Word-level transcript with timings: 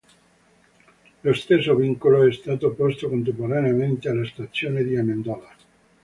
Lo 1.21 1.31
stesso 1.33 1.75
vincolo 1.75 2.23
è 2.25 2.31
stato 2.31 2.71
posto 2.73 3.07
contemporaneamente 3.07 4.09
alla 4.09 4.25
stazione 4.25 4.83
di 4.83 4.97
Amendola. 4.97 5.55